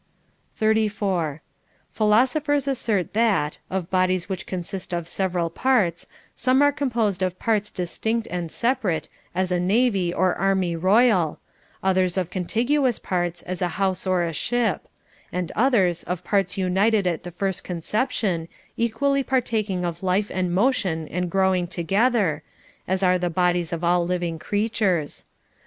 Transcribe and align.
34. 0.55 1.43
Philosophers 1.91 2.67
assert 2.67 3.13
that, 3.13 3.59
of 3.69 3.91
bodies 3.91 4.27
which 4.27 4.47
consist 4.47 4.93
of 4.95 5.07
several 5.07 5.47
parts, 5.51 6.07
some 6.35 6.63
are 6.63 6.71
composed 6.71 7.21
of 7.21 7.37
parts 7.37 7.69
distinct 7.69 8.27
and 8.31 8.51
separate, 8.51 9.07
as 9.35 9.51
a 9.51 9.59
navy 9.59 10.11
or 10.11 10.33
army 10.39 10.75
royal; 10.75 11.39
others 11.83 12.17
of 12.17 12.31
contiguous 12.31 12.97
parts, 12.97 13.43
as 13.43 13.61
a 13.61 13.67
house 13.77 14.07
or 14.07 14.23
a 14.23 14.33
ship; 14.33 14.87
and 15.31 15.51
others 15.55 16.01
of 16.01 16.23
parts 16.23 16.57
united 16.57 17.05
at 17.05 17.21
the 17.21 17.29
first 17.29 17.63
conception, 17.63 18.47
equally 18.75 19.21
partaking 19.21 19.85
of 19.85 20.01
life 20.01 20.31
and 20.33 20.51
motion 20.51 21.07
and 21.09 21.29
growing 21.29 21.67
together, 21.67 22.41
as 22.87 23.03
are 23.03 23.19
the 23.19 23.29
bodies 23.29 23.71
of 23.71 23.83
all 23.83 24.03
living 24.03 24.39
crea 24.39 24.67
CONJUGAL 24.67 24.97
PRECEPTS. 24.97 25.25
499 25.27 25.29
tures. 25.29 25.59